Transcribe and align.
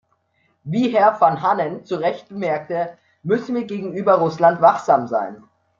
Wie 0.63 0.89
Herr 0.89 1.21
Vanhanen 1.21 1.85
zu 1.85 1.95
Recht 1.97 2.29
bemerkte, 2.29 2.97
müssen 3.21 3.53
wir 3.53 3.65
gegenüber 3.65 4.15
Russland 4.15 4.59
wachsam 4.59 5.05
sein. 5.05 5.43